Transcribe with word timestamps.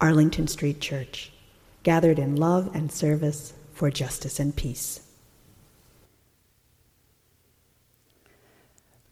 Arlington 0.00 0.46
Street 0.46 0.80
Church, 0.80 1.32
gathered 1.82 2.18
in 2.18 2.36
love 2.36 2.74
and 2.74 2.90
service 2.92 3.54
for 3.72 3.90
justice 3.90 4.38
and 4.38 4.54
peace. 4.54 5.00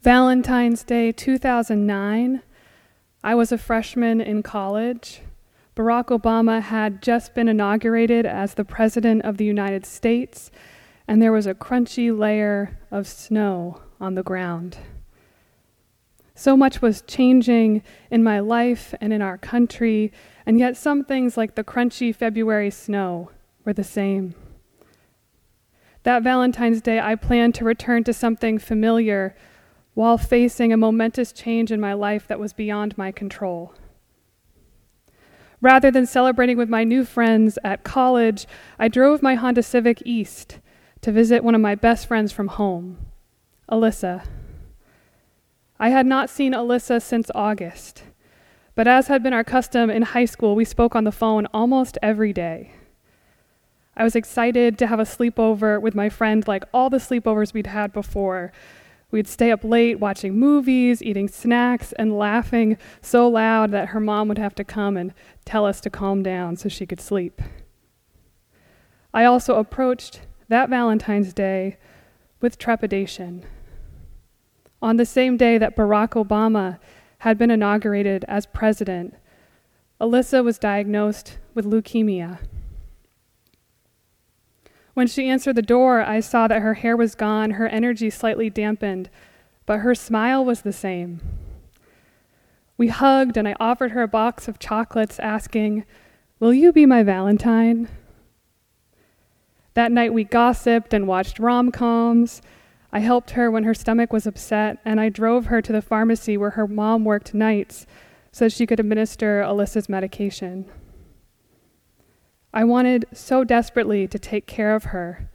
Valentine's 0.02 0.82
Day 0.82 1.12
2009, 1.12 2.42
I 3.22 3.34
was 3.34 3.50
a 3.50 3.56
freshman 3.56 4.20
in 4.20 4.42
college. 4.42 5.22
Barack 5.74 6.06
Obama 6.06 6.60
had 6.60 7.00
just 7.00 7.34
been 7.34 7.48
inaugurated 7.48 8.26
as 8.26 8.52
the 8.52 8.66
President 8.66 9.22
of 9.24 9.38
the 9.38 9.46
United 9.46 9.86
States, 9.86 10.50
and 11.08 11.22
there 11.22 11.32
was 11.32 11.46
a 11.46 11.54
crunchy 11.54 12.16
layer 12.16 12.78
of 12.90 13.08
snow 13.08 13.80
on 13.98 14.14
the 14.14 14.22
ground. 14.22 14.76
So 16.34 16.56
much 16.56 16.82
was 16.82 17.02
changing 17.02 17.82
in 18.10 18.22
my 18.22 18.40
life 18.40 18.94
and 19.00 19.12
in 19.12 19.22
our 19.22 19.38
country, 19.38 20.12
and 20.46 20.58
yet 20.58 20.76
some 20.76 21.04
things 21.04 21.36
like 21.36 21.54
the 21.54 21.64
crunchy 21.64 22.14
February 22.14 22.70
snow 22.70 23.30
were 23.64 23.72
the 23.72 23.84
same. 23.84 24.34
That 26.02 26.22
Valentine's 26.22 26.82
Day, 26.82 27.00
I 27.00 27.14
planned 27.14 27.54
to 27.56 27.64
return 27.64 28.04
to 28.04 28.12
something 28.12 28.58
familiar 28.58 29.34
while 29.94 30.18
facing 30.18 30.72
a 30.72 30.76
momentous 30.76 31.32
change 31.32 31.72
in 31.72 31.80
my 31.80 31.94
life 31.94 32.26
that 32.26 32.40
was 32.40 32.52
beyond 32.52 32.98
my 32.98 33.10
control. 33.10 33.74
Rather 35.60 35.90
than 35.90 36.04
celebrating 36.04 36.58
with 36.58 36.68
my 36.68 36.84
new 36.84 37.06
friends 37.06 37.58
at 37.64 37.84
college, 37.84 38.46
I 38.78 38.88
drove 38.88 39.22
my 39.22 39.34
Honda 39.34 39.62
Civic 39.62 40.02
east 40.04 40.58
to 41.00 41.10
visit 41.10 41.42
one 41.42 41.54
of 41.54 41.60
my 41.60 41.74
best 41.74 42.06
friends 42.06 42.32
from 42.32 42.48
home, 42.48 42.98
Alyssa. 43.70 44.26
I 45.78 45.88
had 45.88 46.04
not 46.04 46.28
seen 46.28 46.52
Alyssa 46.52 47.00
since 47.00 47.30
August, 47.34 48.02
but 48.74 48.88
as 48.88 49.08
had 49.08 49.22
been 49.22 49.32
our 49.32 49.44
custom 49.44 49.90
in 49.90 50.02
high 50.02 50.24
school, 50.24 50.54
we 50.54 50.64
spoke 50.64 50.96
on 50.96 51.04
the 51.04 51.12
phone 51.12 51.46
almost 51.54 51.98
every 52.02 52.32
day. 52.32 52.72
I 53.96 54.02
was 54.02 54.16
excited 54.16 54.76
to 54.78 54.86
have 54.88 54.98
a 54.98 55.04
sleepover 55.04 55.80
with 55.80 55.94
my 55.94 56.08
friend 56.08 56.46
like 56.48 56.64
all 56.74 56.90
the 56.90 56.98
sleepovers 56.98 57.54
we'd 57.54 57.68
had 57.68 57.92
before. 57.92 58.52
We'd 59.12 59.28
stay 59.28 59.52
up 59.52 59.62
late 59.62 60.00
watching 60.00 60.36
movies, 60.36 61.00
eating 61.00 61.28
snacks, 61.28 61.92
and 61.92 62.18
laughing 62.18 62.76
so 63.00 63.28
loud 63.28 63.70
that 63.70 63.88
her 63.88 64.00
mom 64.00 64.26
would 64.26 64.38
have 64.38 64.56
to 64.56 64.64
come 64.64 64.96
and 64.96 65.14
tell 65.44 65.64
us 65.64 65.80
to 65.82 65.90
calm 65.90 66.24
down 66.24 66.56
so 66.56 66.68
she 66.68 66.86
could 66.86 67.00
sleep. 67.00 67.40
I 69.12 69.24
also 69.24 69.54
approached 69.54 70.22
that 70.48 70.68
Valentine's 70.68 71.32
Day 71.32 71.76
with 72.40 72.58
trepidation 72.58 73.44
on 74.82 74.98
the 74.98 75.06
same 75.06 75.36
day 75.38 75.56
that 75.56 75.76
Barack 75.76 76.10
Obama 76.10 76.78
had 77.24 77.38
been 77.38 77.50
inaugurated 77.50 78.22
as 78.28 78.44
president, 78.44 79.14
Alyssa 79.98 80.44
was 80.44 80.58
diagnosed 80.58 81.38
with 81.54 81.64
leukemia. 81.64 82.38
When 84.92 85.06
she 85.06 85.30
answered 85.30 85.56
the 85.56 85.62
door, 85.62 86.02
I 86.02 86.20
saw 86.20 86.46
that 86.48 86.60
her 86.60 86.74
hair 86.74 86.94
was 86.94 87.14
gone, 87.14 87.52
her 87.52 87.66
energy 87.66 88.10
slightly 88.10 88.50
dampened, 88.50 89.08
but 89.64 89.78
her 89.78 89.94
smile 89.94 90.44
was 90.44 90.60
the 90.60 90.72
same. 90.72 91.22
We 92.76 92.88
hugged, 92.88 93.38
and 93.38 93.48
I 93.48 93.56
offered 93.58 93.92
her 93.92 94.02
a 94.02 94.08
box 94.08 94.46
of 94.46 94.58
chocolates, 94.58 95.18
asking, 95.18 95.86
Will 96.40 96.52
you 96.52 96.74
be 96.74 96.84
my 96.84 97.02
Valentine? 97.02 97.88
That 99.72 99.90
night 99.90 100.12
we 100.12 100.24
gossiped 100.24 100.92
and 100.92 101.08
watched 101.08 101.38
rom 101.38 101.72
coms. 101.72 102.42
I 102.94 103.00
helped 103.00 103.32
her 103.32 103.50
when 103.50 103.64
her 103.64 103.74
stomach 103.74 104.12
was 104.12 104.24
upset, 104.24 104.78
and 104.84 105.00
I 105.00 105.08
drove 105.08 105.46
her 105.46 105.60
to 105.60 105.72
the 105.72 105.82
pharmacy 105.82 106.36
where 106.36 106.50
her 106.50 106.68
mom 106.68 107.04
worked 107.04 107.34
nights 107.34 107.86
so 108.30 108.48
she 108.48 108.66
could 108.66 108.78
administer 108.78 109.42
Alyssa's 109.42 109.88
medication. 109.88 110.66
I 112.52 112.62
wanted 112.62 113.06
so 113.12 113.42
desperately 113.42 114.06
to 114.06 114.16
take 114.16 114.46
care 114.46 114.76
of 114.76 114.84
her, 114.84 115.28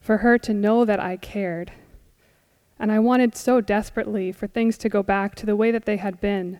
for 0.00 0.18
her 0.18 0.38
to 0.38 0.52
know 0.52 0.84
that 0.84 0.98
I 0.98 1.16
cared. 1.16 1.70
And 2.80 2.90
I 2.90 2.98
wanted 2.98 3.36
so 3.36 3.60
desperately 3.60 4.32
for 4.32 4.48
things 4.48 4.76
to 4.78 4.88
go 4.88 5.04
back 5.04 5.36
to 5.36 5.46
the 5.46 5.54
way 5.54 5.70
that 5.70 5.84
they 5.84 5.98
had 5.98 6.20
been 6.20 6.58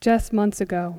just 0.00 0.32
months 0.32 0.60
ago. 0.60 0.98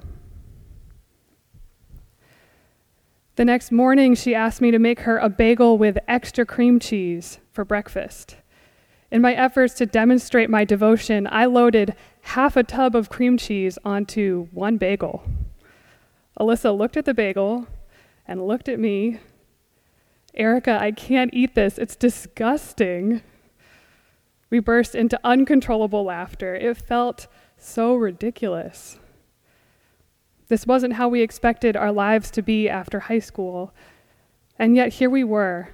The 3.35 3.44
next 3.44 3.73
morning, 3.73 4.16
she 4.16 4.33
asked 4.33 4.62
me 4.62 4.72
to 4.72 4.79
make 4.79 5.01
her 5.01 5.17
a 5.17 5.27
bagel 5.27 5.77
with 5.77 5.97
extra 6.07 6.45
cream 6.45 6.79
cheese 6.79 7.39
for 7.51 7.66
breakfast. 7.66 8.38
In 9.11 9.21
my 9.21 9.33
efforts 9.33 9.73
to 9.75 9.85
demonstrate 9.85 10.49
my 10.49 10.66
devotion, 10.66 11.27
I 11.31 11.45
loaded 11.45 11.95
half 12.21 12.57
a 12.57 12.63
tub 12.63 12.95
of 12.95 13.09
cream 13.09 13.38
cheese 13.38 13.77
onto 13.85 14.47
one 14.51 14.77
bagel. 14.77 15.23
Alyssa 16.39 16.75
looked 16.75 16.97
at 16.97 17.05
the 17.05 17.13
bagel 17.13 17.67
and 18.27 18.47
looked 18.47 18.67
at 18.67 18.79
me. 18.79 19.19
Erica, 20.33 20.77
I 20.81 20.91
can't 20.91 21.33
eat 21.33 21.55
this. 21.55 21.77
It's 21.77 21.95
disgusting. 21.95 23.21
We 24.49 24.59
burst 24.59 24.95
into 24.95 25.19
uncontrollable 25.23 26.03
laughter. 26.03 26.55
It 26.55 26.75
felt 26.77 27.27
so 27.57 27.95
ridiculous. 27.95 28.99
This 30.47 30.67
wasn't 30.67 30.94
how 30.94 31.07
we 31.07 31.21
expected 31.21 31.77
our 31.77 31.91
lives 31.91 32.29
to 32.31 32.41
be 32.41 32.67
after 32.67 33.01
high 33.01 33.19
school. 33.19 33.73
And 34.59 34.75
yet 34.75 34.94
here 34.94 35.09
we 35.09 35.23
were, 35.23 35.69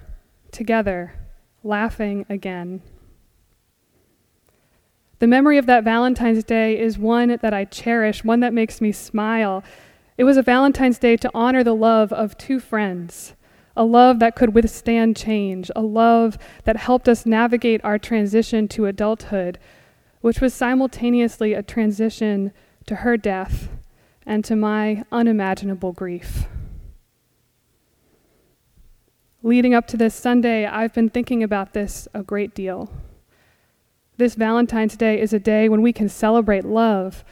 together, 0.50 1.14
laughing 1.62 2.24
again. 2.28 2.82
The 5.22 5.28
memory 5.28 5.56
of 5.56 5.66
that 5.66 5.84
Valentine's 5.84 6.42
Day 6.42 6.76
is 6.76 6.98
one 6.98 7.38
that 7.42 7.54
I 7.54 7.64
cherish, 7.64 8.24
one 8.24 8.40
that 8.40 8.52
makes 8.52 8.80
me 8.80 8.90
smile. 8.90 9.62
It 10.18 10.24
was 10.24 10.36
a 10.36 10.42
Valentine's 10.42 10.98
Day 10.98 11.16
to 11.18 11.30
honor 11.32 11.62
the 11.62 11.76
love 11.76 12.12
of 12.12 12.36
two 12.36 12.58
friends, 12.58 13.34
a 13.76 13.84
love 13.84 14.18
that 14.18 14.34
could 14.34 14.52
withstand 14.52 15.16
change, 15.16 15.70
a 15.76 15.80
love 15.80 16.38
that 16.64 16.76
helped 16.76 17.08
us 17.08 17.24
navigate 17.24 17.80
our 17.84 18.00
transition 18.00 18.66
to 18.66 18.86
adulthood, 18.86 19.60
which 20.22 20.40
was 20.40 20.54
simultaneously 20.54 21.52
a 21.54 21.62
transition 21.62 22.50
to 22.86 22.96
her 22.96 23.16
death 23.16 23.68
and 24.26 24.44
to 24.44 24.56
my 24.56 25.04
unimaginable 25.12 25.92
grief. 25.92 26.48
Leading 29.44 29.72
up 29.72 29.86
to 29.86 29.96
this 29.96 30.16
Sunday, 30.16 30.66
I've 30.66 30.92
been 30.92 31.10
thinking 31.10 31.44
about 31.44 31.74
this 31.74 32.08
a 32.12 32.24
great 32.24 32.56
deal. 32.56 32.90
This 34.18 34.34
Valentine's 34.34 34.96
Day 34.96 35.18
is 35.18 35.32
a 35.32 35.38
day 35.38 35.70
when 35.70 35.80
we 35.80 35.92
can 35.92 36.08
celebrate 36.08 36.64
love 36.64 37.24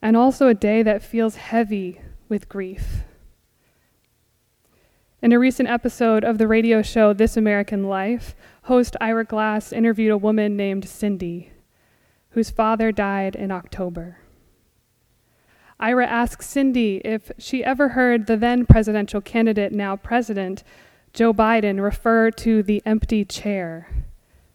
and 0.00 0.16
also 0.16 0.48
a 0.48 0.54
day 0.54 0.82
that 0.82 1.02
feels 1.02 1.36
heavy 1.36 2.00
with 2.28 2.48
grief. 2.48 3.02
In 5.20 5.32
a 5.32 5.38
recent 5.38 5.68
episode 5.68 6.24
of 6.24 6.38
the 6.38 6.48
radio 6.48 6.80
show 6.80 7.12
This 7.12 7.36
American 7.36 7.84
Life, 7.84 8.34
host 8.62 8.96
Ira 8.98 9.24
Glass 9.24 9.72
interviewed 9.72 10.10
a 10.10 10.16
woman 10.16 10.56
named 10.56 10.88
Cindy, 10.88 11.52
whose 12.30 12.50
father 12.50 12.92
died 12.92 13.36
in 13.36 13.50
October. 13.50 14.20
Ira 15.78 16.06
asked 16.06 16.42
Cindy 16.42 17.02
if 17.04 17.30
she 17.36 17.62
ever 17.62 17.90
heard 17.90 18.26
the 18.26 18.38
then 18.38 18.64
presidential 18.64 19.20
candidate, 19.20 19.72
now 19.72 19.96
president, 19.96 20.64
Joe 21.12 21.34
Biden, 21.34 21.82
refer 21.82 22.30
to 22.30 22.62
the 22.62 22.82
empty 22.86 23.24
chair 23.26 24.05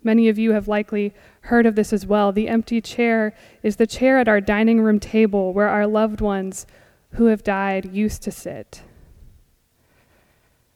Many 0.04 0.30
of 0.30 0.40
you 0.40 0.54
have 0.54 0.68
likely 0.68 1.14
heard 1.42 1.66
of 1.66 1.76
this 1.76 1.94
as 1.94 2.06
well. 2.06 2.32
The 2.32 2.48
empty 2.48 2.82
chair 2.82 3.34
is 3.62 3.76
the 3.76 3.88
chair 3.88 4.18
at 4.18 4.28
our 4.28 4.42
dining 4.42 4.82
room 4.82 5.00
table 5.00 5.54
where 5.54 5.70
our 5.70 5.86
loved 5.86 6.22
ones 6.22 6.66
who 7.12 7.26
have 7.26 7.44
died 7.44 7.94
used 7.94 8.22
to 8.24 8.32
sit. 8.32 8.82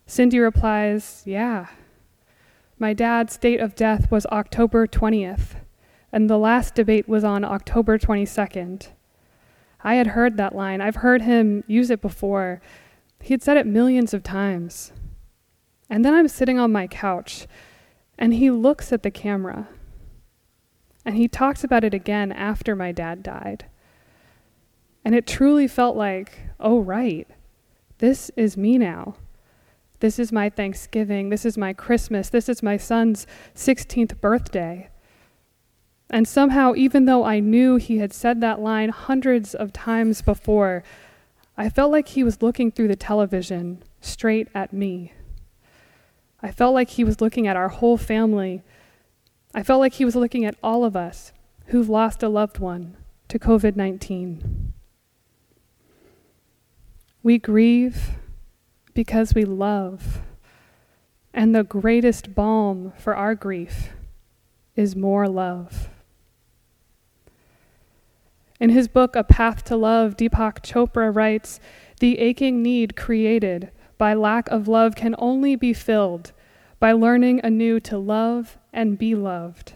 Cindy 0.06 0.40
replies, 0.40 1.24
Yeah. 1.26 1.68
My 2.78 2.94
dad's 2.94 3.38
date 3.38 3.60
of 3.60 3.74
death 3.74 4.12
was 4.12 4.26
October 4.28 4.86
20th, 4.86 5.56
and 6.12 6.30
the 6.30 6.38
last 6.38 6.76
debate 6.76 7.08
was 7.08 7.24
on 7.24 7.44
October 7.44 7.98
22nd. 7.98 8.90
I 9.84 9.96
had 9.96 10.08
heard 10.08 10.38
that 10.38 10.56
line. 10.56 10.82
I've 10.82 10.98
heard 10.98 11.22
him 11.22 11.64
use 11.68 11.90
it 11.90 12.02
before. 12.02 12.62
He 13.22 13.34
had 13.34 13.42
said 13.42 13.58
it 13.58 13.66
millions 13.66 14.14
of 14.14 14.24
times. 14.24 14.92
And 15.90 16.04
then 16.04 16.14
I'm 16.14 16.28
sitting 16.28 16.60
on 16.60 16.72
my 16.72 16.88
couch 16.88 17.48
and 18.18 18.34
he 18.34 18.50
looks 18.50 18.92
at 18.92 19.04
the 19.04 19.12
camera. 19.12 19.68
And 21.06 21.16
he 21.16 21.28
talks 21.28 21.64
about 21.64 21.84
it 21.84 21.94
again 21.94 22.32
after 22.32 22.76
my 22.76 22.92
dad 22.92 23.22
died. 23.22 23.66
And 25.04 25.14
it 25.14 25.28
truly 25.28 25.68
felt 25.68 25.96
like, 25.96 26.40
oh, 26.60 26.80
right. 26.80 27.28
This 28.00 28.32
is 28.36 28.58
me 28.58 28.78
now. 28.78 29.16
This 30.00 30.18
is 30.20 30.32
my 30.32 30.50
Thanksgiving. 30.50 31.30
This 31.30 31.46
is 31.46 31.58
my 31.58 31.74
Christmas. 31.74 32.30
This 32.30 32.50
is 32.50 32.64
my 32.64 32.78
son's 32.78 33.28
16th 33.56 34.20
birthday. 34.20 34.90
And 36.10 36.28
somehow, 36.28 36.74
even 36.76 37.06
though 37.06 37.24
I 37.24 37.40
knew 37.40 37.78
he 37.78 37.98
had 37.98 38.14
said 38.14 38.42
that 38.42 38.60
line 38.60 38.90
hundreds 38.90 39.56
of 39.56 39.74
times 39.74 40.22
before, 40.22 40.84
I 41.58 41.70
felt 41.70 41.92
like 41.92 42.10
he 42.10 42.24
was 42.24 42.42
looking 42.42 42.72
through 42.72 42.90
the 42.90 42.96
television 42.96 43.84
straight 44.02 44.50
at 44.54 44.74
me. 44.74 45.14
I 46.42 46.52
felt 46.52 46.74
like 46.74 46.92
he 46.92 47.04
was 47.04 47.22
looking 47.22 47.48
at 47.48 47.56
our 47.56 47.70
whole 47.70 47.98
family. 47.98 48.64
I 49.54 49.64
felt 49.64 49.80
like 49.80 49.94
he 49.94 50.06
was 50.06 50.16
looking 50.16 50.46
at 50.46 50.56
all 50.62 50.84
of 50.84 50.96
us 50.96 51.32
who've 51.68 51.90
lost 51.90 52.22
a 52.22 52.30
loved 52.30 52.60
one 52.60 52.98
to 53.30 53.40
COVID 53.40 53.76
19. 53.76 54.74
We 57.24 57.40
grieve 57.40 58.12
because 58.94 59.34
we 59.34 59.44
love, 59.44 60.22
and 61.34 61.56
the 61.56 61.64
greatest 61.64 62.36
balm 62.36 62.94
for 62.98 63.16
our 63.16 63.34
grief 63.34 63.90
is 64.76 64.96
more 64.96 65.28
love. 65.28 65.90
In 68.60 68.70
his 68.70 68.88
book, 68.88 69.16
A 69.16 69.24
Path 69.24 69.64
to 69.66 69.76
Love, 69.76 70.16
Deepak 70.16 70.62
Chopra 70.62 71.14
writes 71.14 71.60
The 72.00 72.20
aching 72.20 72.62
need 72.62 72.96
created 72.96 73.72
by 73.98 74.14
lack 74.14 74.48
of 74.50 74.68
love 74.68 74.96
can 74.96 75.16
only 75.18 75.56
be 75.56 75.74
filled 75.74 76.32
by 76.80 76.92
learning 76.92 77.42
anew 77.44 77.80
to 77.80 77.98
love 77.98 78.58
and 78.74 78.98
be 78.98 79.16
loved. 79.16 79.74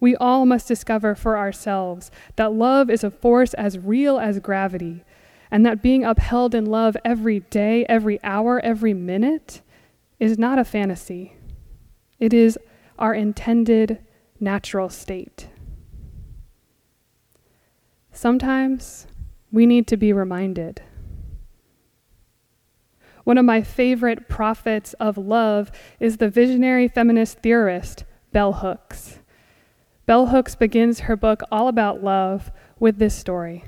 We 0.00 0.14
all 0.16 0.44
must 0.44 0.68
discover 0.68 1.14
for 1.14 1.38
ourselves 1.38 2.10
that 2.36 2.52
love 2.52 2.90
is 2.90 3.02
a 3.02 3.10
force 3.10 3.54
as 3.54 3.78
real 3.78 4.18
as 4.18 4.38
gravity, 4.38 5.02
and 5.50 5.64
that 5.64 5.82
being 5.82 6.04
upheld 6.04 6.54
in 6.54 6.66
love 6.66 6.96
every 7.04 7.40
day, 7.40 7.86
every 7.88 8.22
hour, 8.22 8.60
every 8.60 8.92
minute 8.92 9.62
is 10.20 10.38
not 10.38 10.58
a 10.58 10.64
fantasy. 10.64 11.36
It 12.18 12.34
is 12.34 12.58
our 12.98 13.14
intended 13.14 13.98
natural 14.38 14.88
state. 14.90 15.48
Sometimes 18.12 19.06
we 19.50 19.66
need 19.66 19.86
to 19.88 19.96
be 19.96 20.12
reminded. 20.12 20.82
One 23.24 23.38
of 23.38 23.44
my 23.44 23.62
favorite 23.62 24.28
prophets 24.28 24.92
of 24.94 25.18
love 25.18 25.72
is 25.98 26.18
the 26.18 26.28
visionary 26.28 26.88
feminist 26.88 27.38
theorist 27.38 28.04
Bell 28.32 28.54
Hooks. 28.54 29.18
Bell 30.06 30.26
Hooks 30.26 30.54
begins 30.54 31.00
her 31.00 31.16
book 31.16 31.42
all 31.50 31.68
about 31.68 32.04
love 32.04 32.52
with 32.78 32.98
this 32.98 33.14
story. 33.14 33.64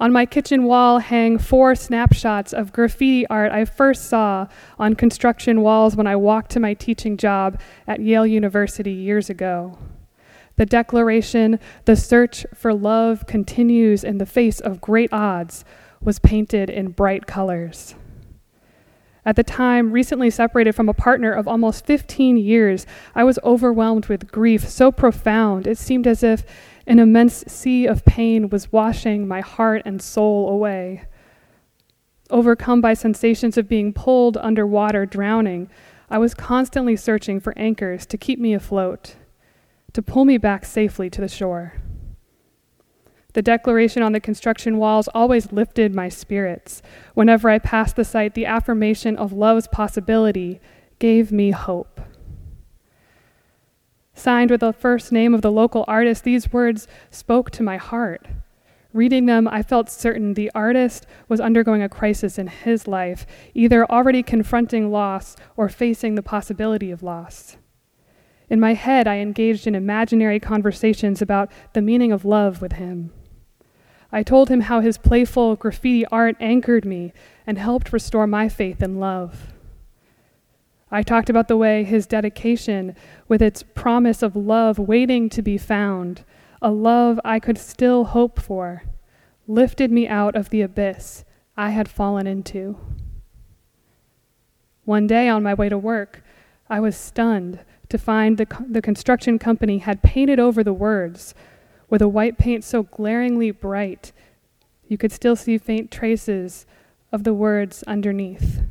On 0.00 0.12
my 0.12 0.26
kitchen 0.26 0.64
wall 0.64 0.98
hang 0.98 1.38
four 1.38 1.74
snapshots 1.74 2.52
of 2.52 2.72
graffiti 2.72 3.26
art 3.26 3.50
I 3.50 3.64
first 3.64 4.08
saw 4.08 4.46
on 4.78 4.94
construction 4.94 5.60
walls 5.60 5.96
when 5.96 6.06
I 6.06 6.14
walked 6.16 6.52
to 6.52 6.60
my 6.60 6.74
teaching 6.74 7.16
job 7.16 7.60
at 7.86 8.00
Yale 8.00 8.26
University 8.26 8.92
years 8.92 9.28
ago. 9.28 9.76
The 10.54 10.66
declaration, 10.66 11.60
the 11.84 11.94
search 11.94 12.46
for 12.54 12.74
love 12.74 13.26
continues 13.26 14.02
in 14.02 14.18
the 14.18 14.26
face 14.26 14.60
of 14.60 14.80
great 14.80 15.12
odds, 15.12 15.64
was 16.00 16.18
painted 16.18 16.70
in 16.70 16.88
bright 16.88 17.26
colors. 17.26 17.94
At 19.24 19.36
the 19.36 19.42
time, 19.42 19.92
recently 19.92 20.30
separated 20.30 20.74
from 20.74 20.88
a 20.88 20.94
partner 20.94 21.32
of 21.32 21.46
almost 21.46 21.84
15 21.84 22.38
years, 22.38 22.86
I 23.14 23.24
was 23.24 23.38
overwhelmed 23.44 24.06
with 24.06 24.32
grief 24.32 24.66
so 24.66 24.90
profound 24.90 25.66
it 25.66 25.76
seemed 25.76 26.06
as 26.06 26.22
if 26.22 26.44
an 26.86 26.98
immense 26.98 27.44
sea 27.46 27.86
of 27.86 28.06
pain 28.06 28.48
was 28.48 28.72
washing 28.72 29.28
my 29.28 29.40
heart 29.40 29.82
and 29.84 30.00
soul 30.00 30.48
away. 30.48 31.04
Overcome 32.30 32.80
by 32.80 32.94
sensations 32.94 33.58
of 33.58 33.68
being 33.68 33.92
pulled 33.92 34.38
underwater, 34.38 35.04
drowning, 35.04 35.68
I 36.08 36.16
was 36.16 36.32
constantly 36.32 36.96
searching 36.96 37.38
for 37.38 37.52
anchors 37.58 38.06
to 38.06 38.16
keep 38.16 38.38
me 38.38 38.54
afloat 38.54 39.16
to 39.92 40.02
pull 40.02 40.24
me 40.24 40.38
back 40.38 40.64
safely 40.64 41.10
to 41.10 41.20
the 41.20 41.28
shore. 41.28 41.74
The 43.34 43.42
declaration 43.42 44.02
on 44.02 44.12
the 44.12 44.20
construction 44.20 44.78
walls 44.78 45.08
always 45.14 45.52
lifted 45.52 45.94
my 45.94 46.08
spirits. 46.08 46.80
Whenever 47.14 47.50
I 47.50 47.58
passed 47.58 47.96
the 47.96 48.04
site, 48.04 48.34
the 48.34 48.46
affirmation 48.46 49.16
of 49.16 49.32
love's 49.32 49.68
possibility 49.68 50.60
gave 50.98 51.30
me 51.30 51.50
hope. 51.50 52.00
Signed 54.14 54.50
with 54.50 54.60
the 54.60 54.72
first 54.72 55.12
name 55.12 55.34
of 55.34 55.42
the 55.42 55.52
local 55.52 55.84
artist, 55.86 56.24
these 56.24 56.52
words 56.52 56.88
spoke 57.10 57.50
to 57.52 57.62
my 57.62 57.76
heart. 57.76 58.26
Reading 58.94 59.26
them, 59.26 59.46
I 59.46 59.62
felt 59.62 59.90
certain 59.90 60.34
the 60.34 60.50
artist 60.54 61.06
was 61.28 61.40
undergoing 61.40 61.82
a 61.82 61.88
crisis 61.88 62.38
in 62.38 62.46
his 62.46 62.88
life, 62.88 63.26
either 63.54 63.88
already 63.88 64.22
confronting 64.22 64.90
loss 64.90 65.36
or 65.56 65.68
facing 65.68 66.14
the 66.14 66.22
possibility 66.22 66.90
of 66.90 67.02
loss. 67.02 67.58
In 68.50 68.60
my 68.60 68.74
head, 68.74 69.06
I 69.06 69.16
engaged 69.16 69.66
in 69.66 69.74
imaginary 69.74 70.40
conversations 70.40 71.20
about 71.20 71.50
the 71.74 71.82
meaning 71.82 72.12
of 72.12 72.24
love 72.24 72.62
with 72.62 72.72
him. 72.72 73.12
I 74.10 74.22
told 74.22 74.48
him 74.48 74.62
how 74.62 74.80
his 74.80 74.96
playful 74.96 75.56
graffiti 75.56 76.06
art 76.06 76.36
anchored 76.40 76.86
me 76.86 77.12
and 77.46 77.58
helped 77.58 77.92
restore 77.92 78.26
my 78.26 78.48
faith 78.48 78.82
in 78.82 78.98
love. 78.98 79.52
I 80.90 81.02
talked 81.02 81.28
about 81.28 81.48
the 81.48 81.56
way 81.58 81.84
his 81.84 82.06
dedication, 82.06 82.96
with 83.28 83.42
its 83.42 83.62
promise 83.62 84.22
of 84.22 84.34
love 84.34 84.78
waiting 84.78 85.28
to 85.28 85.42
be 85.42 85.58
found, 85.58 86.24
a 86.62 86.70
love 86.70 87.20
I 87.24 87.38
could 87.38 87.58
still 87.58 88.04
hope 88.04 88.40
for, 88.40 88.84
lifted 89.46 89.92
me 89.92 90.08
out 90.08 90.34
of 90.34 90.48
the 90.48 90.62
abyss 90.62 91.24
I 91.58 91.70
had 91.70 91.88
fallen 91.88 92.26
into. 92.26 92.78
One 94.84 95.06
day 95.06 95.28
on 95.28 95.42
my 95.42 95.52
way 95.52 95.68
to 95.68 95.76
work, 95.76 96.24
I 96.70 96.80
was 96.80 96.96
stunned 96.96 97.60
to 97.88 97.98
find 97.98 98.38
the, 98.38 98.46
the 98.68 98.82
construction 98.82 99.38
company 99.38 99.78
had 99.78 100.02
painted 100.02 100.38
over 100.38 100.62
the 100.62 100.72
words 100.72 101.34
with 101.88 102.02
a 102.02 102.08
white 102.08 102.38
paint 102.38 102.64
so 102.64 102.82
glaringly 102.82 103.50
bright 103.50 104.12
you 104.88 104.96
could 104.96 105.12
still 105.12 105.36
see 105.36 105.58
faint 105.58 105.90
traces 105.90 106.66
of 107.12 107.24
the 107.24 107.34
words 107.34 107.82
underneath. 107.84 108.62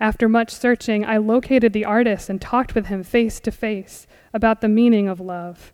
After 0.00 0.28
much 0.28 0.52
searching, 0.52 1.04
I 1.04 1.16
located 1.16 1.72
the 1.72 1.84
artist 1.84 2.30
and 2.30 2.40
talked 2.40 2.74
with 2.74 2.86
him 2.86 3.02
face 3.02 3.40
to 3.40 3.50
face 3.50 4.06
about 4.32 4.60
the 4.60 4.68
meaning 4.68 5.08
of 5.08 5.20
love. 5.20 5.72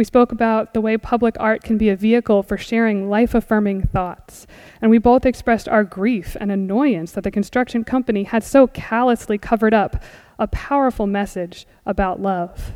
We 0.00 0.04
spoke 0.04 0.32
about 0.32 0.72
the 0.72 0.80
way 0.80 0.96
public 0.96 1.36
art 1.38 1.62
can 1.62 1.76
be 1.76 1.90
a 1.90 1.94
vehicle 1.94 2.42
for 2.42 2.56
sharing 2.56 3.10
life 3.10 3.34
affirming 3.34 3.82
thoughts, 3.82 4.46
and 4.80 4.90
we 4.90 4.96
both 4.96 5.26
expressed 5.26 5.68
our 5.68 5.84
grief 5.84 6.38
and 6.40 6.50
annoyance 6.50 7.12
that 7.12 7.22
the 7.22 7.30
construction 7.30 7.84
company 7.84 8.22
had 8.22 8.42
so 8.42 8.66
callously 8.66 9.36
covered 9.36 9.74
up 9.74 10.02
a 10.38 10.46
powerful 10.46 11.06
message 11.06 11.66
about 11.84 12.18
love. 12.18 12.72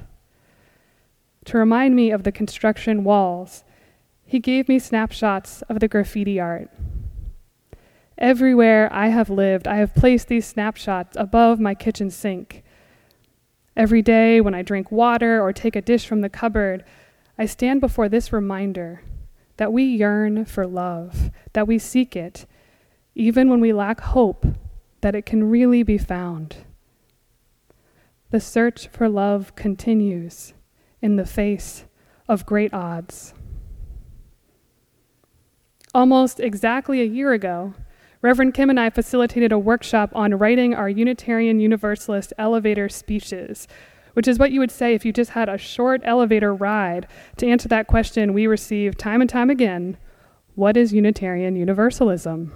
To 1.47 1.57
remind 1.57 1.97
me 1.97 2.11
of 2.11 2.25
the 2.25 2.31
construction 2.31 3.05
walls, 3.05 3.65
he 4.27 4.39
gave 4.39 4.69
me 4.69 4.79
snapshots 4.79 5.63
of 5.63 5.81
the 5.81 5.89
graffiti 5.89 6.39
art. 6.39 6.69
Everywhere 8.19 8.93
I 8.93 9.09
have 9.09 9.31
lived, 9.31 9.67
I 9.67 9.77
have 9.77 9.95
placed 9.95 10.29
these 10.29 10.45
snapshots 10.45 11.17
above 11.19 11.59
my 11.59 11.75
kitchen 11.75 12.11
sink. 12.11 12.63
Every 13.79 14.03
day 14.03 14.43
when 14.43 14.55
I 14.55 14.61
drink 14.61 14.93
water 14.93 15.41
or 15.41 15.55
take 15.55 15.75
a 15.75 15.81
dish 15.81 16.07
from 16.07 16.21
the 16.21 16.29
cupboard, 16.29 16.85
I 17.37 17.47
stand 17.47 17.81
before 17.81 18.09
this 18.09 18.33
reminder 18.33 19.03
that 19.57 19.73
we 19.73 19.85
yearn 19.85 20.45
for 20.45 20.67
love, 20.67 21.31
that 21.53 21.67
we 21.67 21.79
seek 21.79 22.17
it, 22.17 22.47
even 23.15 23.49
when 23.49 23.61
we 23.61 23.73
lack 23.73 24.01
hope 24.01 24.47
that 25.01 25.15
it 25.15 25.27
can 25.27 25.51
really 25.51 25.83
be 25.83 25.99
found. 25.99 26.57
The 28.31 28.41
search 28.41 28.89
for 28.89 29.09
love 29.09 29.55
continues 29.55 30.55
in 31.01 31.17
the 31.17 31.27
face 31.27 31.85
of 32.29 32.47
great 32.47 32.73
odds. 32.73 33.35
Almost 35.95 36.41
exactly 36.41 37.01
a 37.01 37.05
year 37.05 37.33
ago, 37.33 37.75
Reverend 38.23 38.55
Kim 38.55 38.71
and 38.71 38.81
I 38.81 38.91
facilitated 38.91 39.53
a 39.53 39.59
workshop 39.59 40.11
on 40.15 40.35
writing 40.39 40.75
our 40.75 40.89
Unitarian 40.89 41.61
Universalist 41.61 42.33
elevator 42.39 42.89
speeches, 42.89 43.69
which 44.15 44.27
is 44.27 44.39
what 44.39 44.51
you 44.51 44.61
would 44.61 44.71
say 44.71 44.95
if 44.95 45.05
you 45.05 45.13
just 45.13 45.33
had 45.33 45.49
a 45.49 45.59
short 45.59 46.01
elevator 46.05 46.55
ride 46.55 47.07
to 47.37 47.47
answer 47.47 47.69
that 47.69 47.87
question 47.87 48.33
we 48.33 48.47
receive 48.47 48.97
time 48.97 49.21
and 49.21 49.31
time 49.31 49.51
again 49.51 49.97
What 50.55 50.77
is 50.77 50.93
Unitarian 50.93 51.57
Universalism? 51.57 52.53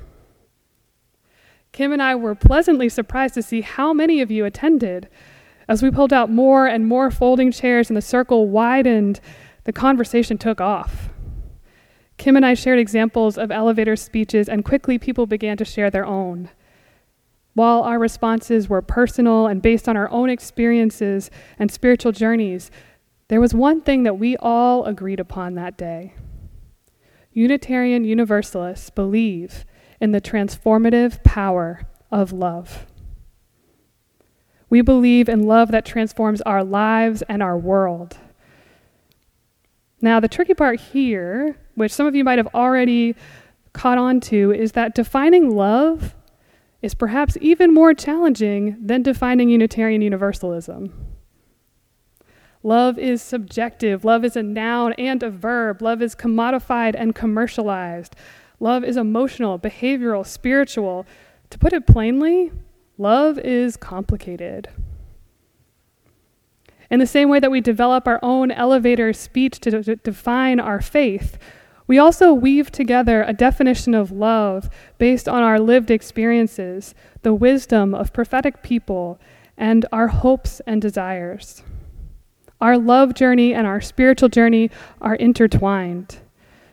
Kim 1.73 1.93
and 1.93 2.03
I 2.03 2.15
were 2.15 2.35
pleasantly 2.35 2.89
surprised 2.89 3.35
to 3.35 3.43
see 3.43 3.61
how 3.61 3.93
many 3.93 4.21
of 4.21 4.31
you 4.31 4.45
attended. 4.45 5.09
As 5.69 5.83
we 5.83 5.91
pulled 5.91 6.13
out 6.13 6.31
more 6.31 6.67
and 6.67 6.87
more 6.87 7.11
folding 7.11 7.53
chairs 7.53 7.91
and 7.91 7.97
the 7.97 8.03
circle 8.03 8.49
widened, 8.49 9.21
the 9.65 9.73
conversation 9.73 10.39
took 10.39 10.61
off. 10.61 11.11
Kim 12.17 12.37
and 12.37 12.45
I 12.45 12.55
shared 12.55 12.79
examples 12.79 13.39
of 13.39 13.53
elevator 13.53 13.95
speeches, 13.95 14.49
and 14.49 14.65
quickly 14.65 14.99
people 14.99 15.27
began 15.27 15.57
to 15.59 15.65
share 15.65 15.91
their 15.91 16.07
own. 16.07 16.51
While 17.59 17.83
our 17.83 17.99
responses 17.99 18.69
were 18.69 18.83
personal 18.83 19.49
and 19.49 19.61
based 19.61 19.89
on 19.89 19.97
our 19.97 20.09
own 20.13 20.31
experiences 20.31 21.29
and 21.59 21.73
spiritual 21.73 22.13
journeys, 22.13 22.71
there 23.27 23.41
was 23.41 23.53
one 23.53 23.81
thing 23.81 24.05
that 24.05 24.17
we 24.17 24.37
all 24.37 24.85
agreed 24.85 25.19
upon 25.19 25.57
that 25.57 25.77
day. 25.77 26.15
Unitarian 27.33 28.05
Universalists 28.05 28.91
believe 28.91 29.65
in 30.01 30.13
the 30.13 30.21
transformative 30.21 31.21
power 31.25 31.89
of 32.13 32.33
love. 32.33 32.87
We 34.71 34.81
believe 34.81 35.29
in 35.29 35.43
love 35.43 35.73
that 35.73 35.85
transforms 35.85 36.41
our 36.43 36.63
lives 36.63 37.23
and 37.23 37.43
our 37.43 37.59
world. 37.59 38.19
Now, 40.01 40.21
the 40.21 40.29
tricky 40.29 40.55
part 40.55 40.79
here, 40.79 41.57
which 41.75 41.93
some 41.93 42.07
of 42.07 42.15
you 42.15 42.23
might 42.23 42.39
have 42.39 42.55
already 42.55 43.17
caught 43.73 43.99
on 43.99 44.21
to, 44.21 44.53
is 44.53 44.71
that 44.73 44.95
defining 44.95 45.51
love 45.51 46.15
is 46.81 46.95
perhaps 46.95 47.37
even 47.41 47.75
more 47.75 47.93
challenging 47.93 48.77
than 48.81 49.03
defining 49.03 49.49
Unitarian 49.49 50.01
Universalism. 50.01 50.93
Love 52.63 52.99
is 52.99 53.23
subjective. 53.23 54.05
Love 54.05 54.25
is 54.25 54.37
a 54.37 54.43
noun 54.43 54.93
and 54.95 55.23
a 55.23 55.31
verb. 55.31 55.81
Love 55.81 56.03
is 56.03 56.15
commodified 56.15 56.95
and 56.97 57.15
commercialized. 57.15 58.15
Love 58.61 58.85
is 58.85 58.97
emotional, 58.97 59.59
behavioral, 59.59 60.27
spiritual. 60.27 61.07
To 61.51 61.59
put 61.59 61.73
it 61.73 61.87
plainly, 61.87 62.53
love 62.97 63.39
is 63.39 63.77
complicated. 63.77 64.69
In 66.91 67.01
the 67.01 67.07
same 67.07 67.29
way 67.29 67.39
that 67.39 67.51
we 67.51 67.61
develop 67.61 68.09
our 68.09 68.19
own 68.23 68.51
elevator 68.51 69.13
speech 69.13 69.61
to 69.61 69.83
d- 69.83 69.95
define 70.03 70.59
our 70.59 70.81
faith, 70.81 71.39
we 71.89 71.99
also 71.99 72.35
weave 72.35 72.71
together 72.71 73.23
a 73.23 73.33
definition 73.33 73.95
of 73.95 74.13
love 74.13 74.69
based 74.99 75.27
on 75.29 75.43
our 75.43 75.59
lived 75.59 75.91
experiences, 75.91 76.95
the 77.23 77.35
wisdom 77.35 77.95
of 77.95 78.13
prophetic 78.13 78.63
people, 78.63 79.19
and 79.57 79.87
our 79.91 80.09
hopes 80.09 80.61
and 80.67 80.81
desires. 80.81 81.63
Our 82.61 82.77
love 82.77 83.15
journey 83.15 83.55
and 83.55 83.67
our 83.67 83.81
spiritual 83.81 84.29
journey 84.29 84.71
are 85.01 85.15
intertwined. 85.15 86.19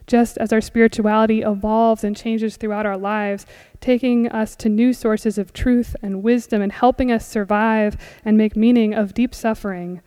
Just 0.06 0.38
as 0.38 0.52
our 0.52 0.62
spirituality 0.62 1.42
evolves 1.42 2.04
and 2.04 2.16
changes 2.16 2.58
throughout 2.58 2.86
our 2.86 2.98
lives, 2.98 3.46
taking 3.80 4.28
us 4.30 4.56
to 4.58 4.70
new 4.70 4.94
sources 4.94 5.38
of 5.38 5.54
truth 5.54 5.96
and 6.02 6.24
wisdom 6.24 6.62
and 6.62 6.72
helping 6.72 7.12
us 7.12 7.28
survive 7.28 7.98
and 8.24 8.38
make 8.38 8.56
meaning 8.56 8.94
of 8.94 9.14
deep 9.14 9.34
suffering, 9.34 10.02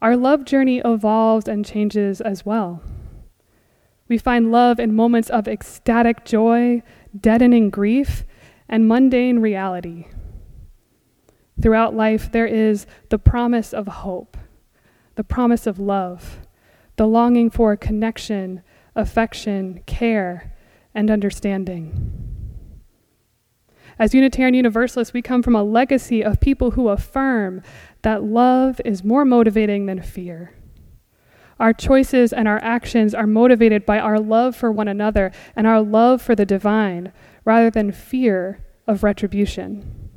our 0.00 0.16
love 0.16 0.44
journey 0.44 0.80
evolves 0.84 1.48
and 1.48 1.66
changes 1.66 2.20
as 2.20 2.46
well. 2.46 2.82
We 4.08 4.18
find 4.18 4.50
love 4.50 4.80
in 4.80 4.94
moments 4.94 5.28
of 5.28 5.46
ecstatic 5.46 6.24
joy, 6.24 6.82
deadening 7.18 7.70
grief, 7.70 8.24
and 8.68 8.88
mundane 8.88 9.38
reality. 9.38 10.06
Throughout 11.60 11.94
life, 11.94 12.30
there 12.30 12.46
is 12.46 12.86
the 13.10 13.18
promise 13.18 13.72
of 13.72 13.86
hope 13.88 14.36
the 15.16 15.24
promise 15.24 15.66
of 15.66 15.80
love, 15.80 16.38
the 16.94 17.04
longing 17.04 17.50
for 17.50 17.76
connection, 17.76 18.62
affection, 18.94 19.82
care, 19.84 20.54
and 20.94 21.10
understanding. 21.10 22.28
As 23.98 24.14
Unitarian 24.14 24.54
Universalists, 24.54 25.12
we 25.12 25.20
come 25.20 25.42
from 25.42 25.56
a 25.56 25.64
legacy 25.64 26.22
of 26.22 26.38
people 26.38 26.70
who 26.70 26.88
affirm 26.88 27.62
that 28.02 28.22
love 28.22 28.80
is 28.84 29.02
more 29.02 29.24
motivating 29.24 29.86
than 29.86 30.00
fear. 30.00 30.54
Our 31.58 31.72
choices 31.72 32.32
and 32.32 32.46
our 32.46 32.62
actions 32.62 33.14
are 33.14 33.26
motivated 33.26 33.84
by 33.84 33.98
our 33.98 34.18
love 34.18 34.54
for 34.54 34.70
one 34.70 34.88
another 34.88 35.32
and 35.56 35.66
our 35.66 35.80
love 35.80 36.22
for 36.22 36.34
the 36.34 36.46
divine 36.46 37.12
rather 37.44 37.70
than 37.70 37.90
fear 37.90 38.64
of 38.86 39.02
retribution. 39.02 40.08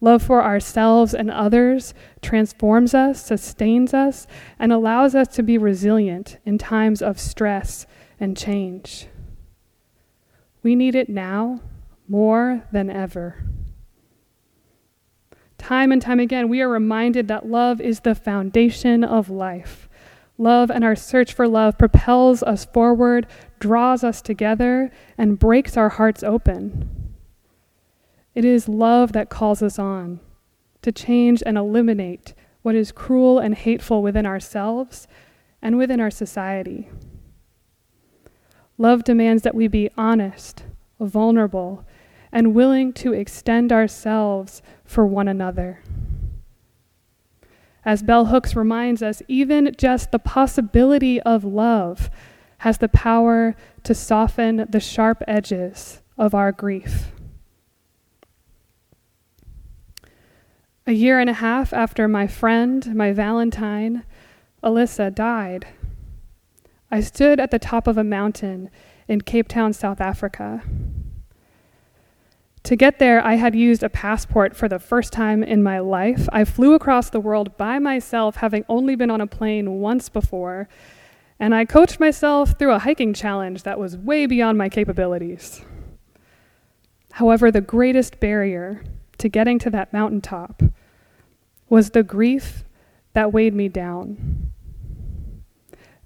Love 0.00 0.22
for 0.22 0.44
ourselves 0.44 1.12
and 1.12 1.30
others 1.30 1.92
transforms 2.22 2.94
us, 2.94 3.24
sustains 3.24 3.92
us, 3.92 4.26
and 4.58 4.72
allows 4.72 5.14
us 5.14 5.26
to 5.28 5.42
be 5.42 5.58
resilient 5.58 6.38
in 6.44 6.56
times 6.56 7.02
of 7.02 7.18
stress 7.18 7.86
and 8.20 8.36
change. 8.36 9.08
We 10.62 10.76
need 10.76 10.94
it 10.94 11.08
now 11.08 11.60
more 12.06 12.62
than 12.70 12.90
ever. 12.90 13.44
Time 15.58 15.92
and 15.92 16.00
time 16.00 16.20
again, 16.20 16.48
we 16.48 16.62
are 16.62 16.68
reminded 16.68 17.28
that 17.28 17.46
love 17.46 17.80
is 17.80 18.00
the 18.00 18.14
foundation 18.14 19.04
of 19.04 19.28
life. 19.28 19.88
Love 20.38 20.70
and 20.70 20.84
our 20.84 20.94
search 20.96 21.32
for 21.32 21.48
love 21.48 21.76
propels 21.76 22.42
us 22.44 22.64
forward, 22.64 23.26
draws 23.58 24.04
us 24.04 24.22
together, 24.22 24.90
and 25.18 25.38
breaks 25.38 25.76
our 25.76 25.88
hearts 25.88 26.22
open. 26.22 26.88
It 28.34 28.44
is 28.44 28.68
love 28.68 29.12
that 29.12 29.30
calls 29.30 29.62
us 29.62 29.78
on 29.78 30.20
to 30.82 30.92
change 30.92 31.42
and 31.44 31.58
eliminate 31.58 32.34
what 32.62 32.76
is 32.76 32.92
cruel 32.92 33.40
and 33.40 33.54
hateful 33.54 34.00
within 34.00 34.26
ourselves 34.26 35.08
and 35.60 35.76
within 35.76 36.00
our 36.00 36.10
society. 36.10 36.88
Love 38.78 39.02
demands 39.02 39.42
that 39.42 39.56
we 39.56 39.66
be 39.66 39.90
honest, 39.98 40.62
vulnerable, 41.00 41.84
and 42.32 42.54
willing 42.54 42.92
to 42.92 43.12
extend 43.12 43.72
ourselves 43.72 44.62
for 44.84 45.06
one 45.06 45.28
another. 45.28 45.82
As 47.84 48.02
Bell 48.02 48.26
Hooks 48.26 48.54
reminds 48.54 49.02
us, 49.02 49.22
even 49.28 49.74
just 49.78 50.10
the 50.10 50.18
possibility 50.18 51.20
of 51.22 51.44
love 51.44 52.10
has 52.58 52.78
the 52.78 52.88
power 52.88 53.56
to 53.84 53.94
soften 53.94 54.66
the 54.68 54.80
sharp 54.80 55.22
edges 55.26 56.02
of 56.18 56.34
our 56.34 56.52
grief. 56.52 57.12
A 60.86 60.92
year 60.92 61.18
and 61.20 61.30
a 61.30 61.34
half 61.34 61.72
after 61.72 62.08
my 62.08 62.26
friend, 62.26 62.94
my 62.94 63.12
Valentine, 63.12 64.04
Alyssa, 64.62 65.14
died, 65.14 65.66
I 66.90 67.00
stood 67.00 67.38
at 67.38 67.50
the 67.50 67.58
top 67.58 67.86
of 67.86 67.98
a 67.98 68.04
mountain 68.04 68.70
in 69.06 69.20
Cape 69.20 69.48
Town, 69.48 69.72
South 69.72 70.00
Africa. 70.00 70.62
To 72.64 72.76
get 72.76 72.98
there, 72.98 73.24
I 73.24 73.34
had 73.34 73.54
used 73.54 73.82
a 73.82 73.88
passport 73.88 74.54
for 74.56 74.68
the 74.68 74.78
first 74.78 75.12
time 75.12 75.42
in 75.42 75.62
my 75.62 75.78
life. 75.78 76.28
I 76.32 76.44
flew 76.44 76.74
across 76.74 77.10
the 77.10 77.20
world 77.20 77.56
by 77.56 77.78
myself, 77.78 78.36
having 78.36 78.64
only 78.68 78.94
been 78.94 79.10
on 79.10 79.20
a 79.20 79.26
plane 79.26 79.80
once 79.80 80.08
before, 80.08 80.68
and 81.40 81.54
I 81.54 81.64
coached 81.64 82.00
myself 82.00 82.58
through 82.58 82.72
a 82.72 82.80
hiking 82.80 83.14
challenge 83.14 83.62
that 83.62 83.78
was 83.78 83.96
way 83.96 84.26
beyond 84.26 84.58
my 84.58 84.68
capabilities. 84.68 85.64
However, 87.12 87.50
the 87.50 87.60
greatest 87.60 88.20
barrier 88.20 88.84
to 89.18 89.28
getting 89.28 89.58
to 89.60 89.70
that 89.70 89.92
mountaintop 89.92 90.62
was 91.68 91.90
the 91.90 92.02
grief 92.02 92.64
that 93.14 93.32
weighed 93.32 93.54
me 93.54 93.68
down. 93.68 94.52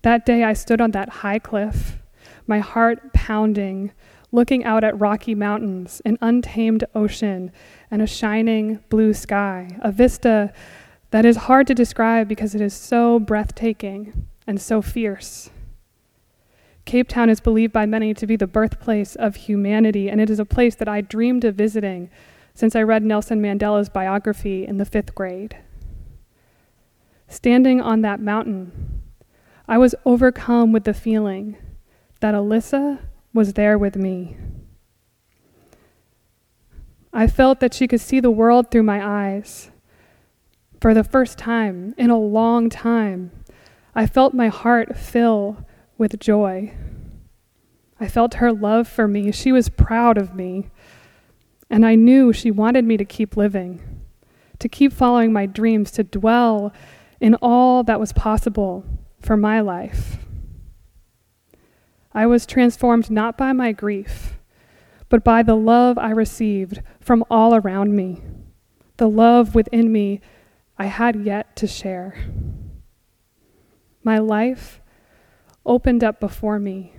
That 0.02 0.26
day 0.26 0.42
I 0.44 0.52
stood 0.52 0.80
on 0.80 0.90
that 0.92 1.08
high 1.08 1.38
cliff, 1.38 1.98
my 2.46 2.58
heart 2.58 3.12
pounding, 3.12 3.92
looking 4.32 4.64
out 4.64 4.82
at 4.82 4.98
rocky 4.98 5.34
mountains, 5.34 6.00
an 6.04 6.18
untamed 6.22 6.84
ocean, 6.94 7.52
and 7.90 8.00
a 8.00 8.06
shining 8.06 8.80
blue 8.88 9.12
sky, 9.12 9.68
a 9.80 9.92
vista 9.92 10.52
that 11.10 11.26
is 11.26 11.36
hard 11.36 11.66
to 11.66 11.74
describe 11.74 12.26
because 12.26 12.54
it 12.54 12.60
is 12.60 12.72
so 12.72 13.20
breathtaking 13.20 14.26
and 14.46 14.60
so 14.60 14.80
fierce. 14.80 15.50
Cape 16.86 17.08
Town 17.08 17.30
is 17.30 17.40
believed 17.40 17.72
by 17.72 17.86
many 17.86 18.12
to 18.14 18.26
be 18.26 18.34
the 18.34 18.46
birthplace 18.46 19.14
of 19.14 19.36
humanity, 19.36 20.08
and 20.10 20.20
it 20.20 20.30
is 20.30 20.40
a 20.40 20.44
place 20.44 20.74
that 20.76 20.88
I 20.88 21.02
dreamed 21.02 21.44
of 21.44 21.54
visiting 21.54 22.10
since 22.54 22.74
I 22.74 22.82
read 22.82 23.04
Nelson 23.04 23.40
Mandela's 23.40 23.88
biography 23.88 24.66
in 24.66 24.78
the 24.78 24.84
fifth 24.84 25.14
grade. 25.14 25.56
Standing 27.28 27.80
on 27.80 28.00
that 28.02 28.20
mountain, 28.20 29.02
I 29.68 29.78
was 29.78 29.94
overcome 30.04 30.72
with 30.72 30.84
the 30.84 30.92
feeling 30.92 31.56
that 32.20 32.34
Alyssa 32.34 32.98
was 33.34 33.54
there 33.54 33.78
with 33.78 33.96
me. 33.96 34.36
I 37.12 37.26
felt 37.26 37.60
that 37.60 37.74
she 37.74 37.86
could 37.86 38.00
see 38.00 38.20
the 38.20 38.30
world 38.30 38.70
through 38.70 38.84
my 38.84 39.04
eyes. 39.04 39.70
For 40.80 40.94
the 40.94 41.04
first 41.04 41.38
time 41.38 41.94
in 41.98 42.10
a 42.10 42.18
long 42.18 42.70
time, 42.70 43.30
I 43.94 44.06
felt 44.06 44.34
my 44.34 44.48
heart 44.48 44.96
fill 44.96 45.66
with 45.98 46.18
joy. 46.18 46.74
I 48.00 48.08
felt 48.08 48.34
her 48.34 48.52
love 48.52 48.88
for 48.88 49.06
me. 49.06 49.30
She 49.30 49.52
was 49.52 49.68
proud 49.68 50.18
of 50.18 50.34
me. 50.34 50.70
And 51.70 51.86
I 51.86 51.94
knew 51.94 52.32
she 52.32 52.50
wanted 52.50 52.84
me 52.84 52.96
to 52.96 53.04
keep 53.04 53.36
living, 53.36 54.02
to 54.58 54.68
keep 54.68 54.92
following 54.92 55.32
my 55.32 55.46
dreams, 55.46 55.90
to 55.92 56.02
dwell 56.02 56.72
in 57.20 57.34
all 57.36 57.84
that 57.84 58.00
was 58.00 58.12
possible 58.12 58.84
for 59.20 59.36
my 59.36 59.60
life. 59.60 60.16
I 62.14 62.26
was 62.26 62.46
transformed 62.46 63.10
not 63.10 63.38
by 63.38 63.52
my 63.52 63.72
grief, 63.72 64.38
but 65.08 65.24
by 65.24 65.42
the 65.42 65.54
love 65.54 65.98
I 65.98 66.10
received 66.10 66.82
from 67.00 67.24
all 67.30 67.54
around 67.54 67.94
me, 67.94 68.20
the 68.98 69.08
love 69.08 69.54
within 69.54 69.92
me 69.92 70.20
I 70.78 70.86
had 70.86 71.24
yet 71.24 71.56
to 71.56 71.66
share. 71.66 72.16
My 74.02 74.18
life 74.18 74.80
opened 75.64 76.02
up 76.02 76.20
before 76.20 76.58
me, 76.58 76.94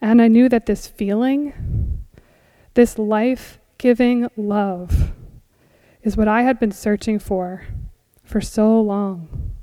and 0.00 0.20
I 0.20 0.28
knew 0.28 0.48
that 0.48 0.66
this 0.66 0.86
feeling, 0.86 2.04
this 2.74 2.98
life 2.98 3.58
giving 3.78 4.28
love 4.36 5.12
is 6.02 6.16
what 6.16 6.28
I 6.28 6.42
had 6.42 6.60
been 6.60 6.72
searching 6.72 7.18
for 7.18 7.64
for 8.22 8.40
so 8.40 8.80
long. 8.80 9.55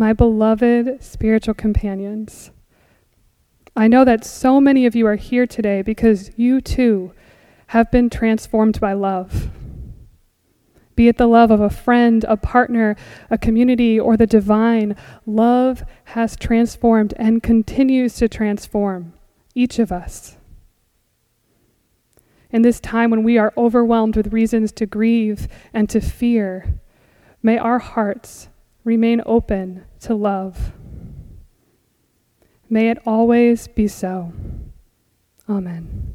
My 0.00 0.14
beloved 0.14 1.04
spiritual 1.04 1.52
companions. 1.52 2.52
I 3.76 3.86
know 3.86 4.02
that 4.06 4.24
so 4.24 4.58
many 4.58 4.86
of 4.86 4.96
you 4.96 5.06
are 5.06 5.16
here 5.16 5.46
today 5.46 5.82
because 5.82 6.30
you 6.38 6.62
too 6.62 7.12
have 7.66 7.90
been 7.90 8.08
transformed 8.08 8.80
by 8.80 8.94
love. 8.94 9.50
Be 10.96 11.08
it 11.08 11.18
the 11.18 11.26
love 11.26 11.50
of 11.50 11.60
a 11.60 11.68
friend, 11.68 12.24
a 12.26 12.38
partner, 12.38 12.96
a 13.28 13.36
community, 13.36 14.00
or 14.00 14.16
the 14.16 14.26
divine, 14.26 14.96
love 15.26 15.84
has 16.04 16.34
transformed 16.34 17.12
and 17.18 17.42
continues 17.42 18.14
to 18.14 18.26
transform 18.26 19.12
each 19.54 19.78
of 19.78 19.92
us. 19.92 20.38
In 22.50 22.62
this 22.62 22.80
time 22.80 23.10
when 23.10 23.22
we 23.22 23.36
are 23.36 23.52
overwhelmed 23.54 24.16
with 24.16 24.32
reasons 24.32 24.72
to 24.72 24.86
grieve 24.86 25.46
and 25.74 25.90
to 25.90 26.00
fear, 26.00 26.80
may 27.42 27.58
our 27.58 27.80
hearts 27.80 28.48
remain 28.84 29.22
open 29.26 29.84
to 30.00 30.14
love. 30.14 30.72
May 32.68 32.90
it 32.90 32.98
always 33.04 33.66
be 33.68 33.88
so. 33.88 34.32
Amen. 35.48 36.14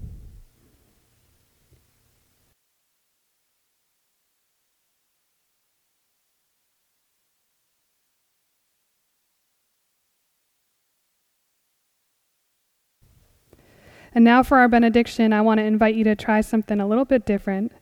And 14.13 14.23
now 14.23 14.43
for 14.43 14.57
our 14.57 14.69
benediction, 14.69 15.33
I 15.33 15.41
want 15.41 15.57
to 15.57 15.63
invite 15.65 15.95
you 15.95 16.05
to 16.05 16.15
try 16.15 16.39
something 16.39 16.79
a 16.79 16.87
little 16.87 17.03
bit 17.03 17.25
different. 17.25 17.73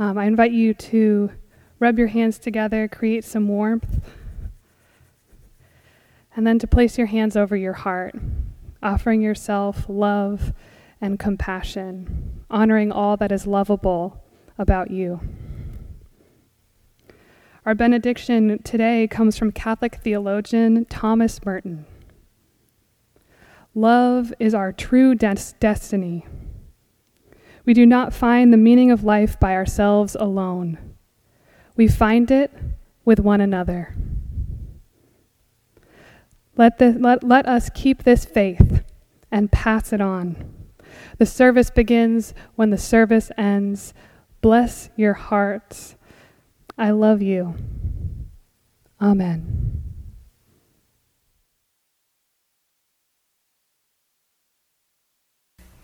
Um, 0.00 0.18
I 0.18 0.24
invite 0.24 0.50
you 0.50 0.74
to 0.74 1.30
rub 1.78 1.98
your 1.98 2.08
hands 2.08 2.38
together, 2.38 2.88
create 2.88 3.24
some 3.24 3.48
warmth, 3.48 4.00
and 6.34 6.46
then 6.46 6.58
to 6.58 6.66
place 6.66 6.98
your 6.98 7.08
hands 7.08 7.36
over 7.36 7.56
your 7.56 7.72
heart, 7.72 8.14
offering 8.82 9.20
yourself 9.20 9.86
love 9.88 10.52
and 11.00 11.18
compassion, 11.18 12.44
honoring 12.50 12.92
all 12.92 13.16
that 13.16 13.32
is 13.32 13.46
lovable 13.46 14.22
about 14.58 14.90
you. 14.90 15.20
Our 17.64 17.74
benediction 17.74 18.62
today 18.62 19.06
comes 19.06 19.36
from 19.36 19.52
Catholic 19.52 19.96
theologian 19.96 20.86
Thomas 20.86 21.44
Merton. 21.44 21.84
Love 23.74 24.32
is 24.38 24.54
our 24.54 24.72
true 24.72 25.14
des- 25.14 25.52
destiny. 25.60 26.24
We 27.66 27.74
do 27.74 27.84
not 27.84 28.14
find 28.14 28.52
the 28.52 28.56
meaning 28.56 28.90
of 28.90 29.04
life 29.04 29.38
by 29.38 29.54
ourselves 29.54 30.16
alone. 30.18 30.87
We 31.78 31.86
find 31.86 32.28
it 32.32 32.50
with 33.04 33.20
one 33.20 33.40
another. 33.40 33.94
Let, 36.56 36.78
the, 36.78 36.90
let, 36.98 37.22
let 37.22 37.46
us 37.46 37.70
keep 37.72 38.02
this 38.02 38.24
faith 38.24 38.82
and 39.30 39.52
pass 39.52 39.92
it 39.92 40.00
on. 40.00 40.52
The 41.18 41.24
service 41.24 41.70
begins 41.70 42.34
when 42.56 42.70
the 42.70 42.78
service 42.78 43.30
ends. 43.38 43.94
Bless 44.40 44.90
your 44.96 45.14
hearts. 45.14 45.94
I 46.76 46.90
love 46.90 47.22
you. 47.22 47.54
Amen. 49.00 49.82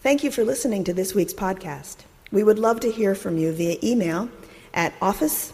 Thank 0.00 0.24
you 0.24 0.32
for 0.32 0.42
listening 0.42 0.82
to 0.84 0.92
this 0.92 1.14
week's 1.14 1.32
podcast. 1.32 1.98
We 2.32 2.42
would 2.42 2.58
love 2.58 2.80
to 2.80 2.90
hear 2.90 3.14
from 3.14 3.38
you 3.38 3.52
via 3.52 3.76
email 3.80 4.28
at 4.74 4.92
office 5.00 5.53